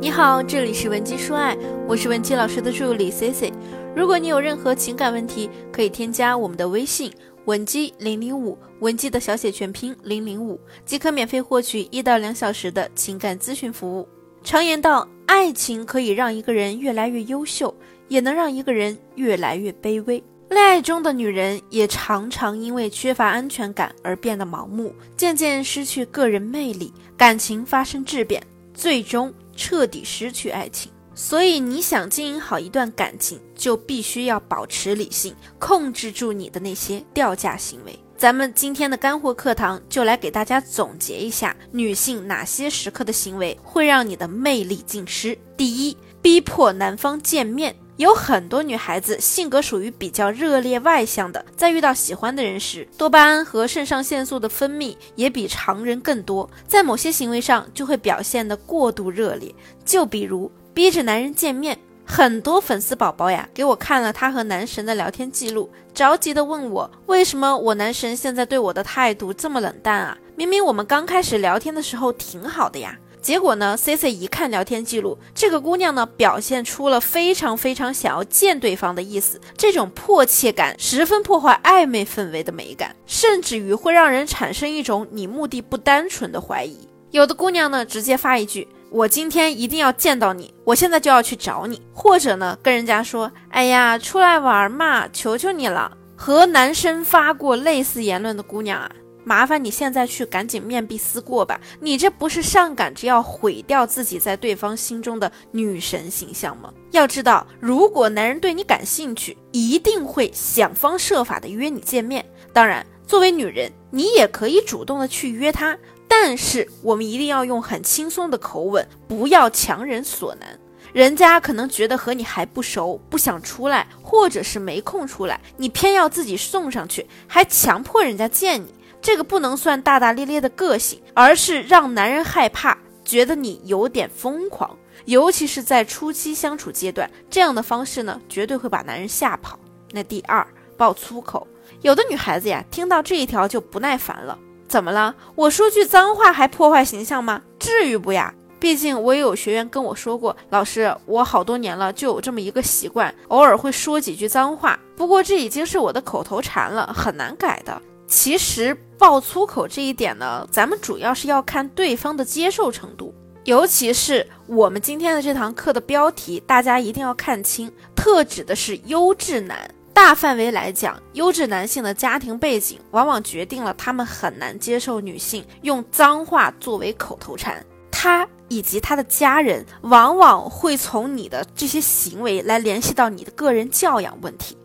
[0.00, 3.52] 你好，这里是文姬说爱，我是文姬老师的助理 C C。
[3.96, 7.12] 如果你有任何情感问题，可以添加我们的微信
[7.46, 14.08] 文姬零零五，文姬的小写全拼零零五，即可免费获取一到两小时的情感咨询服务。
[14.44, 17.74] 常言道，爱情可以让一个人越来越优秀，
[18.06, 20.22] 也能让一个人越来越卑微。
[20.50, 28.40] 恋爱中的女人也常常因为缺乏安全感而变得盲目，渐渐失去个人魅力，感情发生质变，
[28.72, 29.34] 最终。
[29.58, 37.98] 彻底失去爱情，所以你想经营好一段感情，就必须要保持理性，控制住你的那些掉价行为。
[38.16, 45.36] 咱们今天的干货课堂就来给大家总结一下，女性哪些时刻的行为会让你的魅力尽失。
[45.56, 47.74] 第一，逼迫男方见面。
[47.98, 59.52] 有很多女孩子性格属于比较热烈外向的，在遇到喜欢的人时，多巴胺和肾上腺素的分泌也比常人更多，在某些行为上就会表现得过度热烈。
[59.84, 70.16] 就比如逼着男人见面，很多粉丝宝宝呀给我看了他和男神的聊天记录，着急地问我为什么我男神现在对我的态度这么冷淡啊？
[70.36, 72.96] 明明我们刚开始聊天的时候挺好的呀。
[73.28, 86.88] 结果呢？C C 一看聊天记录，这个姑娘呢表现出了非常非常想要见对方的意思，这种迫切感十分破坏暧昧氛围的美感，甚至于会让人产生一种你目的不单纯的怀疑。
[87.10, 98.90] 有的姑娘呢直接发一句：“我今天一定要见到你，我现在就要去找你。”或者呢跟人家说：“哎呀，出来玩嘛，求求你了。”和男生发过类似言论的姑娘啊。
[99.28, 106.72] 麻烦你现在去赶紧面壁思过吧，你这不是上赶着要毁掉自己在对方心中的女神形象吗？
[106.92, 112.24] 要知道，如果男人对你感兴趣，一定会想方设法的约你见面。
[112.54, 115.76] 当然，作为女人，你也可以主动的去约他，
[116.08, 120.58] 但是我们一定要用很轻松的口吻，不要强人所难。
[120.94, 128.72] 人家可能觉得和你还不熟，不想出来，或者是没空出来，你偏要自己送上去，还强迫人家见你。
[129.08, 134.76] 这个不能算大大咧咧的个性，而是让男人害怕，觉得你有点疯狂。
[135.06, 139.58] 尤其是在初期相处阶段，这样的方式呢，绝对会把男人吓跑。
[139.92, 141.48] 那第二，爆粗口，
[141.80, 144.38] 有的女孩子呀，听到这一条就不耐烦了。
[144.68, 145.14] 怎么了？
[145.34, 147.40] 我说句脏话还破坏形象吗？
[147.58, 148.34] 至于不呀？
[148.60, 154.78] 毕竟我也有学员跟我说过，老师，我好多年了就有这么一个习惯，偶尔会说几句脏话。
[154.94, 157.80] 不过这已经是我的口头禅了，很难改的。
[158.06, 158.76] 其实。
[158.98, 163.14] 爆粗口这一点呢，咱们主要是要看对方的接受程度，
[163.44, 169.70] 尤其是我们今天的这堂课的标题，大家一定要看清，特指的是优质男。
[169.94, 184.56] 大范围来讲，优质男性的家庭背景往往决定了他们很难接受女性用脏话作为口头禅，他以及他的家人往往会从你的这些行为来联系到你的个人教养问题。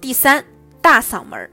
[0.00, 0.44] 第三，
[0.80, 1.50] 大嗓门儿。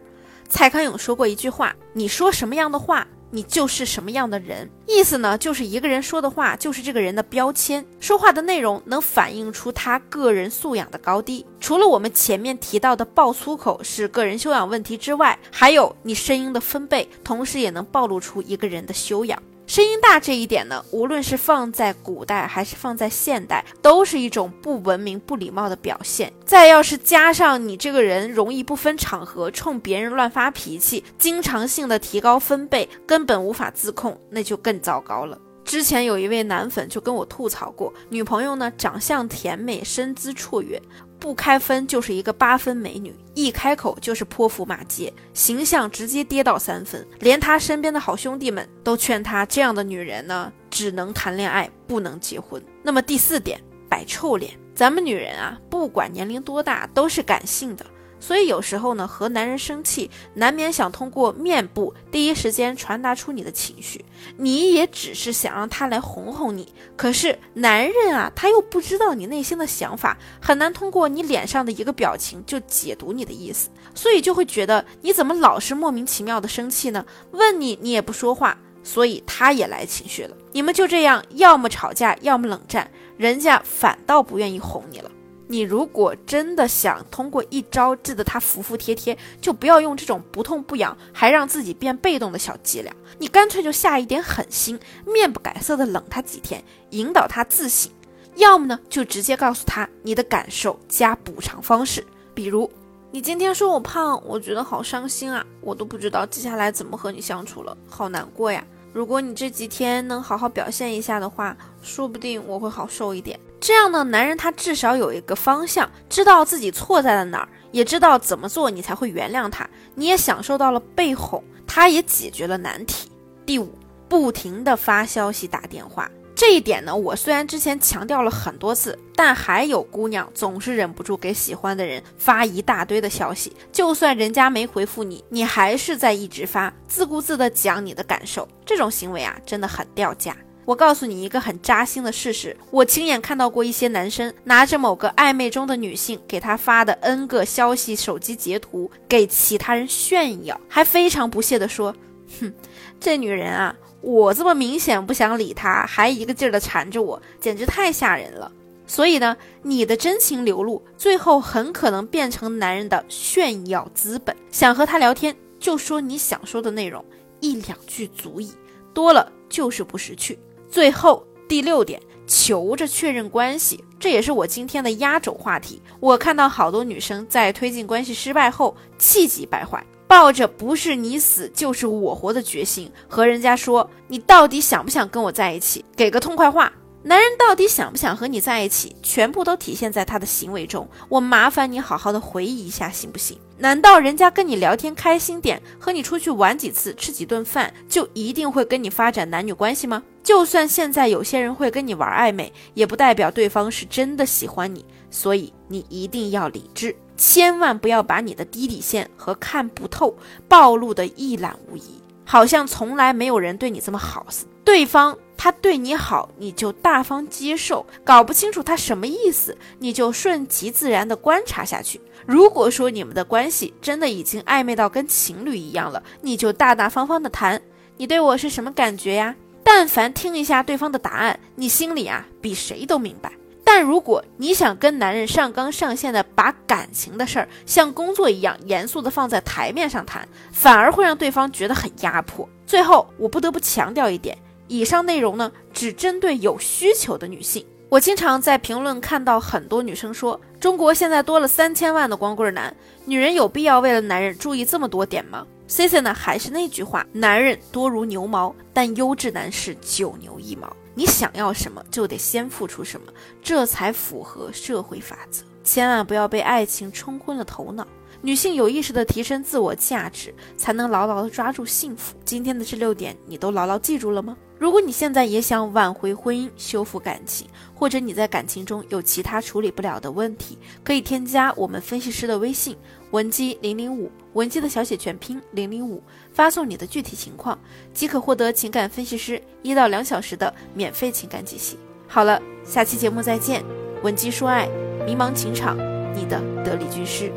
[0.50, 11.46] 蔡康永说过一句话：“你说什么样的话，你就是什么样的人。”意思呢，就是一个人说的话就是这个人的标签，说话的内容能反映出他个人素养的高低。
[11.60, 19.42] 除了我们前面提到的爆粗口是个人修养问题之外，还有你声音的分贝，同时也能暴露出一个人的修养。
[19.70, 26.34] 声音大这一点呢，无论是放在古代还是放在现代，都是一种不文明、不礼貌的表现。
[26.44, 35.38] 再要是加上你这个人容易不分场合冲别人乱发脾气，经常性的提高分贝，根本无法自控，那就更糟糕了。
[35.64, 40.82] 之前有一位男粉就跟我吐槽过，女朋友呢长相甜美，身姿绰约。
[41.20, 47.06] 不开分就是一个八分美女，一开口就是泼妇骂街，形象直接跌到三分。
[47.20, 52.64] 连他身边的好兄弟们都劝他，这样的女人呢，只能谈恋爱，不能结婚。
[52.82, 54.54] 那么第四点，摆臭脸。
[54.74, 57.86] 咱们女人啊，不管年龄多大，都是感性的。
[58.20, 64.04] 所以有时候呢，和男人生气，难免想通过面部第一时间传达出你的情绪。
[64.38, 77.06] 你也只是想让他来哄哄你，可是男人啊，他又不知道你内心的想法，很难通过你脸上的一个表情就解读你的意思，所以就会觉得你怎么老是莫名其妙的生气呢？
[77.32, 80.36] 问你你也不说话，所以他也来情绪了。
[80.52, 85.10] 你们就这样，要么吵架，要么冷战，人家反倒不愿意哄你了。
[85.52, 97.90] 你如果真的想通过一招治得他服服帖帖，就不要用这种不痛不痒还让自己变被动的小伎俩，你干脆就下一点狠心，面不改色的冷他几天，引导他自省；
[98.36, 102.06] 要么呢，就直接告诉他你的感受加补偿方式，
[102.36, 102.70] 比如
[103.10, 108.64] 你今天说我胖，我觉得好伤心啊，我都不知道接下来怎么和你相处了，好难过呀。
[108.94, 113.40] 如果你这几天能好好表现一下的话，说不定我会好受一点。
[113.70, 119.70] 这样呢，男人他至少有一个方向，知道自己错在了哪儿，也知道怎么做你才会原谅他。
[119.94, 123.12] 你也享受到了被哄，他也解决了难题。
[123.46, 123.72] 第五，
[124.08, 126.10] 不停的发消息打电话。
[126.34, 138.48] 这一点呢，我虽然之前强调了很多次，但还有姑娘总是忍不住给喜欢的人发一大堆的消息，就算人家没回复你，你还是在一直发，自顾自的讲你的感受。
[138.66, 140.36] 这种行为啊，真的很掉价。
[140.70, 151.92] 我告诉你一个很扎心的事实，我亲眼看到过一些男生拿着某个暧昧中的女性给他发的 N 个消息手机截图给其他人炫耀，还非常不屑地说
[152.40, 152.54] ：“哼，
[153.00, 158.52] 这女人啊。”我这么明显不想理她，还一个劲儿的缠着我，简直太吓人了。
[158.86, 164.36] 所以呢，你的真情流露，最后很可能变成男人的炫耀资本。
[164.52, 167.04] 想和他聊天，就说你想说的内容，
[167.40, 168.52] 一两句足矣，
[168.94, 170.38] 多了就是不识趣。
[170.70, 175.82] 最后第六点，求着确认关系，这也是我今天的压轴话题。
[176.00, 179.84] 我看到好多女生在推进关系失败后，气急败坏。
[180.08, 185.86] 抱着不是你死就是我活的决心，和人家说你到底想不想跟我在一起？
[185.96, 186.72] 给个痛快话。
[187.02, 190.88] 男人到底想不想和你在一起，全部都体现在他的行为中。
[191.08, 193.38] 我麻烦你好好的回忆一下，行不行？
[193.58, 200.04] 难道人家跟你聊天开心点，和你出去玩几次，吃几顿饭，就一定会跟你发展男女关系吗？
[200.30, 204.86] 就算现在有些人会跟你玩暧昧，也不代表对方是真的喜欢你。
[205.10, 206.96] 所以你一定要理智。
[207.18, 210.16] 千万不要把你的低底线和看不透
[210.48, 214.52] 暴露的一览无遗，好像从来没有人对你这么好似的。
[214.64, 222.00] 对方他对你好，你就大方接受；搞不清楚他什么意思，你就顺其自然的观察下去。
[222.28, 227.60] 如果说你们的关系真的已经暧昧到跟情侣一样了，你就大大方方的谈，
[227.98, 229.36] 你对我是什么感觉呀？
[229.72, 233.32] 但凡听一下对方的答案，你心里啊比谁都明白。
[233.64, 242.50] 但如果你想跟男人上纲上线的把感情的事儿像工作一样严肃的放在台面上谈，反而会让对方觉得很压迫。
[242.66, 244.36] 最后，我不得不强调一点，
[244.68, 247.64] 以上内容呢只针对有需求的女性。
[247.90, 252.76] 我经常在评论看到很多女生说，中国现在多了三千万的光棍男，
[253.06, 260.76] 女人有必要为了男人注意这么多点吗？C C 呢还是那句话，男人多如牛毛，但优质男士九牛一毛。
[260.96, 265.44] 你想要什么，就得先付出什么，这才符合社会法则。
[265.64, 267.88] 千万不要被爱情冲昏了头脑。
[268.22, 272.18] 女性有意识的提升自我价值，才能牢牢的抓住幸福。
[272.26, 274.36] 今天的这六点，你都牢牢记住了吗？
[274.60, 282.76] 如果你现在也想挽回婚姻、修复感情，或者你在感情中有其他处理不了的问题，可以添加我们分析师的微信
[283.12, 286.04] 文姬零零五，文姬的小写全拼零零五，
[286.34, 287.58] 发送你的具体情况，
[287.94, 291.80] 即可获得情感分析师一到两小时的免费情感解析。
[292.06, 293.64] 好了，下期节目再见，
[294.04, 294.68] 文姬说爱，
[295.06, 295.78] 迷茫情场，
[296.14, 297.32] 你的得力军师。